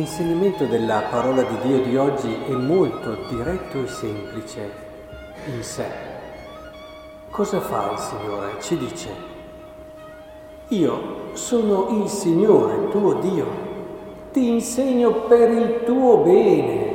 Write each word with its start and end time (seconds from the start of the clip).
L'insegnamento 0.00 0.64
della 0.64 1.02
parola 1.10 1.42
di 1.42 1.58
Dio 1.60 1.82
di 1.82 1.94
oggi 1.94 2.34
è 2.48 2.52
molto 2.52 3.18
diretto 3.28 3.82
e 3.84 3.86
semplice 3.86 4.70
in 5.44 5.62
sé. 5.62 5.84
Cosa 7.28 7.60
fa 7.60 7.90
il 7.92 7.98
Signore? 7.98 8.52
Ci 8.60 8.78
dice, 8.78 9.10
io 10.68 11.34
sono 11.34 12.02
il 12.02 12.08
Signore, 12.08 12.88
tuo 12.88 13.12
Dio, 13.12 13.46
ti 14.32 14.48
insegno 14.48 15.26
per 15.26 15.50
il 15.50 15.82
tuo 15.84 16.22
bene, 16.22 16.94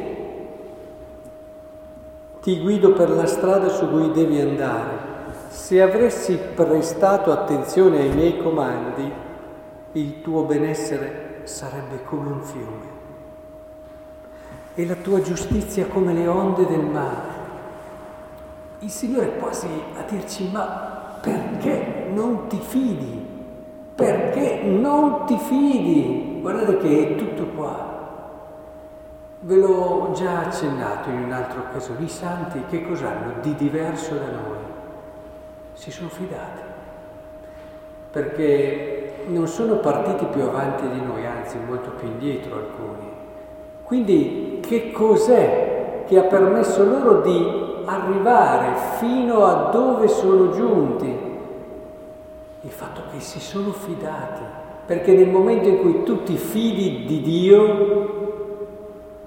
ti 2.42 2.60
guido 2.60 2.94
per 2.94 3.12
la 3.12 3.28
strada 3.28 3.70
su 3.70 3.88
cui 3.88 4.10
devi 4.14 4.42
andare. 4.42 4.98
Se 5.50 5.80
avresti 5.80 6.40
prestato 6.56 7.32
attenzione 7.32 8.00
ai 8.00 8.16
miei 8.16 8.42
comandi, 8.42 9.12
il 9.92 10.22
tuo 10.24 10.42
benessere 10.42 11.42
sarebbe 11.44 12.04
come 12.04 12.32
un 12.32 12.42
fiume 12.42 12.95
e 14.76 14.86
la 14.86 14.96
tua 14.96 15.22
giustizia 15.22 15.88
come 15.88 16.14
le 16.14 16.28
onde 16.28 16.66
del 16.66 16.84
mare. 16.84 17.34
Il 18.80 18.90
Signore 18.90 19.28
è 19.28 19.38
quasi 19.38 19.68
a 19.98 20.02
dirci, 20.04 20.50
ma 20.52 21.18
perché 21.22 22.10
non 22.14 22.48
ti 22.48 22.60
fidi? 22.60 23.26
Perché 23.96 24.64
non 24.64 25.26
ti 25.26 25.38
fidi? 25.38 26.40
Guardate 26.42 26.78
che 26.78 27.08
è 27.08 27.16
tutto 27.16 27.46
qua. 27.56 27.94
Ve 29.40 29.56
l'ho 29.56 30.12
già 30.14 30.40
accennato 30.40 31.10
in 31.10 31.24
un'altra 31.24 31.62
occasione. 31.62 32.04
I 32.04 32.10
santi 32.10 32.62
che 32.70 32.86
cos'hanno 32.86 33.36
di 33.42 33.56
diverso 33.56 34.16
da 34.16 34.26
noi? 34.26 34.58
Si 35.74 35.90
sono 35.90 36.10
fidati. 36.10 36.62
Perché 38.12 39.26
non 39.28 39.48
sono 39.48 39.78
partiti 39.78 40.26
più 40.26 40.42
avanti 40.42 40.88
di 40.90 41.02
noi, 41.02 41.26
anzi 41.26 41.58
molto 41.66 41.92
più 41.92 42.08
indietro 42.08 42.56
alcuni. 42.56 43.24
Quindi 43.86 44.62
che 44.62 44.92
cos'è 44.92 46.04
che 46.08 46.18
ha 46.18 46.24
permesso 46.24 46.84
loro 46.84 47.22
di 47.22 47.84
arrivare 47.86 48.76
fino 48.98 49.46
a 49.46 49.70
dove 49.70 50.08
sono 50.08 50.50
giunti? 50.50 51.06
Il 52.62 52.72
fatto 52.72 53.02
che 53.12 53.20
si 53.20 53.40
sono 53.40 53.72
fidati, 53.72 54.42
perché 54.88 55.14
nel 55.14 55.30
momento 55.30 55.70
in 55.70 55.82
cui 55.82 56.02
tu 56.02 56.24
ti 56.24 56.36
fidi 56.36 57.06
di 57.06 57.22
Dio, 57.22 58.48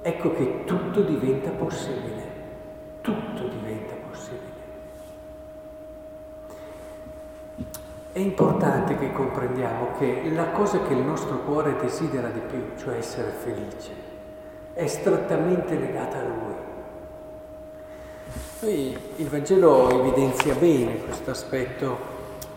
ecco 0.03 0.33
che 0.33 0.65
tutto 0.65 1.03
diventa 1.03 1.51
possibile, 1.51 2.23
tutto 3.01 3.43
diventa 3.43 3.95
possibile. 4.11 4.47
È 8.11 8.19
importante 8.19 8.97
che 8.97 9.13
comprendiamo 9.13 9.91
che 10.01 10.29
la 10.35 10.49
cosa 10.49 10.81
che 10.83 10.95
il 10.95 11.05
nostro 11.05 11.39
cuore 11.45 11.77
desidera 11.81 12.27
di 12.27 12.41
più, 12.41 12.61
cioè 12.77 12.97
essere 12.97 13.31
felice, 13.31 14.08
è 14.79 14.87
strettamente 14.87 15.75
legata 15.75 16.19
a 16.19 16.23
Lui. 16.23 16.55
Noi, 18.61 18.97
il 19.17 19.27
Vangelo 19.27 19.91
evidenzia 19.91 20.55
bene 20.55 20.99
questo 20.99 21.33
aspetto. 21.33 21.99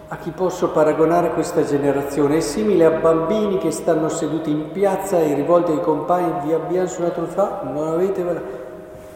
A 0.09 0.17
chi 0.17 0.29
posso 0.29 0.69
paragonare 0.69 1.31
questa 1.31 1.63
generazione? 1.65 2.37
È 2.37 2.39
simile 2.41 2.85
a 2.85 2.91
bambini 2.91 3.57
che 3.57 3.71
stanno 3.71 4.07
seduti 4.07 4.51
in 4.51 4.69
piazza 4.69 5.17
e 5.17 5.33
rivolti 5.33 5.71
ai 5.71 5.81
compagni, 5.81 6.45
vi 6.45 6.53
abbiamo 6.53 6.87
suonato 6.87 7.21
il 7.21 7.27
fa, 7.27 7.61
non 7.63 7.87
avete... 7.87 8.43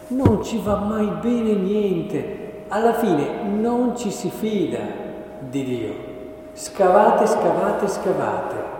Non 0.08 0.42
ci 0.42 0.60
va 0.60 0.74
mai 0.74 1.06
bene 1.20 1.52
niente. 1.52 2.64
Alla 2.66 2.94
fine 2.94 3.44
non 3.44 3.96
ci 3.96 4.10
si 4.10 4.30
fida 4.30 4.80
di 5.38 5.62
Dio. 5.62 5.94
Scavate, 6.54 7.24
scavate, 7.24 7.86
scavate. 7.86 8.75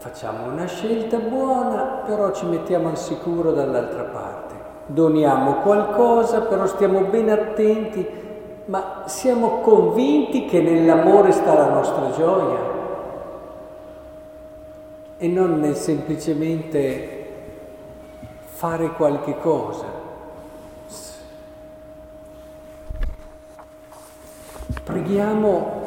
Facciamo 0.00 0.50
una 0.50 0.64
scelta 0.64 1.18
buona, 1.18 2.00
però 2.06 2.32
ci 2.32 2.46
mettiamo 2.46 2.88
al 2.88 2.96
sicuro 2.96 3.52
dall'altra 3.52 4.04
parte. 4.04 4.54
Doniamo 4.86 5.56
qualcosa, 5.56 6.40
però 6.40 6.64
stiamo 6.64 7.02
ben 7.02 7.28
attenti, 7.28 8.08
ma 8.64 9.02
siamo 9.04 9.60
convinti 9.60 10.46
che 10.46 10.62
nell'amore 10.62 11.32
sta 11.32 11.52
la 11.52 11.68
nostra 11.68 12.12
gioia 12.12 12.58
e 15.18 15.28
non 15.28 15.60
nel 15.60 15.76
semplicemente 15.76 17.28
fare 18.44 18.92
qualche 18.92 19.36
cosa. 19.38 19.84
Preghiamo 24.82 25.82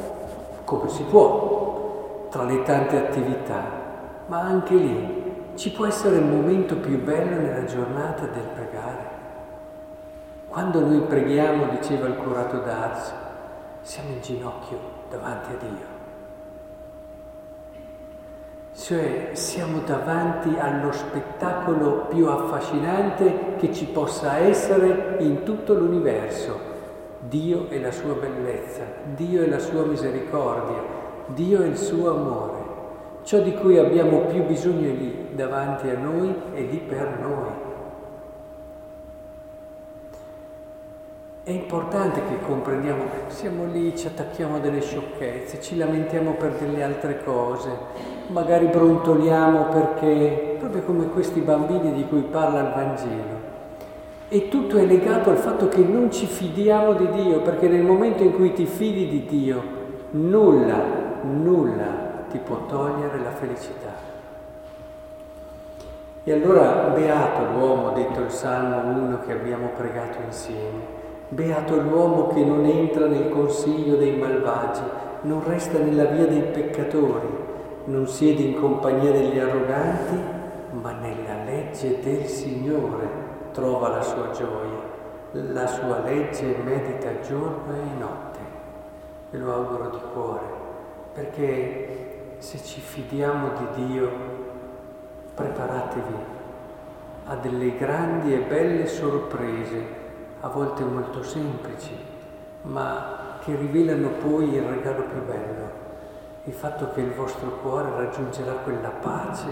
come 0.66 0.88
si 0.90 1.02
può, 1.02 2.28
tra 2.30 2.44
le 2.44 2.62
tante 2.62 2.96
attività, 2.96 3.82
ma 4.28 4.40
anche 4.40 4.76
lì 4.76 5.52
ci 5.56 5.72
può 5.72 5.86
essere 5.86 6.18
il 6.18 6.26
momento 6.26 6.76
più 6.78 7.02
bello 7.04 7.42
nella 7.42 7.66
giornata 7.66 8.26
del 8.26 8.48
pregare. 8.54 9.12
Quando 10.48 10.80
noi 10.82 11.02
preghiamo, 11.02 11.68
diceva 11.70 12.08
il 12.08 12.16
curato 12.16 12.60
d'Ars, 12.60 13.14
siamo 13.82 14.10
in 14.10 14.22
ginocchio 14.22 14.78
davanti 15.10 15.52
a 15.52 15.58
Dio. 15.58 15.92
Cioè 18.76 19.30
siamo 19.34 19.80
davanti 19.86 20.56
allo 20.58 20.92
spettacolo 20.92 22.06
più 22.10 22.28
affascinante 22.28 23.56
che 23.58 23.72
ci 23.72 23.86
possa 23.86 24.38
essere 24.38 25.18
in 25.20 25.44
tutto 25.44 25.74
l'universo. 25.74 26.72
Dio 27.20 27.70
e 27.70 27.80
la 27.80 27.92
sua 27.92 28.14
bellezza, 28.14 28.82
Dio 29.16 29.44
e 29.44 29.50
la 29.50 29.60
sua 29.60 29.86
misericordia, 29.86 30.82
Dio 31.28 31.62
e 31.62 31.68
il 31.68 31.78
suo 31.78 32.10
amore. 32.10 32.63
Ciò 33.24 33.40
di 33.40 33.54
cui 33.54 33.78
abbiamo 33.78 34.20
più 34.24 34.44
bisogno 34.44 34.90
è 34.90 34.92
lì, 34.92 35.28
davanti 35.34 35.88
a 35.88 35.98
noi 35.98 36.36
e 36.54 36.62
lì 36.62 36.78
per 36.78 37.20
noi. 37.22 37.52
È 41.44 41.50
importante 41.50 42.22
che 42.28 42.46
comprendiamo, 42.46 43.04
siamo 43.28 43.66
lì, 43.66 43.96
ci 43.96 44.08
attacchiamo 44.08 44.58
a 44.58 44.60
delle 44.60 44.82
sciocchezze, 44.82 45.62
ci 45.62 45.78
lamentiamo 45.78 46.34
per 46.34 46.56
delle 46.56 46.84
altre 46.84 47.24
cose, 47.24 47.70
magari 48.28 48.66
brontoliamo 48.66 49.68
perché, 49.68 50.58
proprio 50.60 50.82
come 50.82 51.08
questi 51.08 51.40
bambini 51.40 51.94
di 51.94 52.06
cui 52.06 52.24
parla 52.24 52.60
il 52.60 52.74
Vangelo. 52.76 53.52
E 54.28 54.50
tutto 54.50 54.78
è 54.78 54.86
legato 54.86 55.30
al 55.30 55.38
fatto 55.38 55.70
che 55.70 55.82
non 55.82 56.12
ci 56.12 56.26
fidiamo 56.26 56.94
di 56.94 57.10
Dio, 57.12 57.40
perché 57.40 57.70
nel 57.70 57.84
momento 57.84 58.22
in 58.22 58.34
cui 58.34 58.52
ti 58.52 58.66
fidi 58.66 59.08
di 59.08 59.26
Dio, 59.26 59.64
nulla, 60.12 60.82
nulla 61.22 62.03
ti 62.34 62.40
può 62.40 62.66
togliere 62.66 63.20
la 63.20 63.30
felicità. 63.30 63.94
E 66.24 66.34
allora 66.34 66.88
beato 66.88 67.52
l'uomo, 67.52 67.92
detto 67.92 68.22
il 68.22 68.32
Salmo 68.32 68.80
1 68.80 69.20
che 69.20 69.34
abbiamo 69.34 69.68
pregato 69.78 70.18
insieme, 70.26 71.02
beato 71.30 71.80
l'uomo 71.80 72.30
che 72.30 72.44
non 72.44 72.66
entra 72.66 73.06
nel 73.06 73.30
consiglio 73.30 73.98
dei 73.98 74.18
malvagi, 74.18 74.82
non 75.22 75.44
resta 75.46 75.78
nella 75.78 76.06
via 76.06 76.26
dei 76.26 76.42
peccatori, 76.42 77.28
non 77.86 78.08
siede 78.08 78.42
in 78.42 78.60
compagnia 78.60 79.12
degli 79.12 79.38
arroganti, 79.38 80.20
ma 80.72 80.92
nella 80.94 81.44
legge 81.46 82.00
del 82.02 82.26
Signore 82.26 83.08
trova 83.52 83.90
la 83.90 84.02
sua 84.02 84.32
gioia. 84.32 84.92
La 85.34 85.68
sua 85.68 86.00
legge 86.00 86.56
medita 86.64 87.20
giorno 87.20 87.74
e 87.74 88.00
notte. 88.00 88.40
E 89.30 89.38
lo 89.38 89.54
auguro 89.54 89.90
di 89.90 90.00
cuore, 90.14 90.46
perché 91.14 92.23
se 92.44 92.62
ci 92.62 92.82
fidiamo 92.82 93.52
di 93.58 93.86
Dio, 93.88 94.12
preparatevi 95.34 96.16
a 97.28 97.36
delle 97.36 97.78
grandi 97.78 98.34
e 98.34 98.40
belle 98.40 98.86
sorprese, 98.86 100.02
a 100.42 100.50
volte 100.50 100.84
molto 100.84 101.24
semplici, 101.24 101.96
ma 102.64 103.38
che 103.42 103.56
rivelano 103.56 104.10
poi 104.10 104.56
il 104.56 104.62
regalo 104.62 105.04
più 105.04 105.24
bello, 105.26 105.72
il 106.44 106.54
fatto 106.54 106.92
che 106.92 107.00
il 107.00 107.14
vostro 107.14 107.60
cuore 107.62 107.90
raggiungerà 107.92 108.52
quella 108.56 108.90
pace 108.90 109.48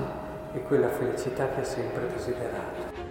e 0.51 0.61
quella 0.63 0.89
felicità 0.89 1.47
che 1.47 1.61
ha 1.61 1.63
sempre 1.63 2.07
desiderato. 2.11 3.10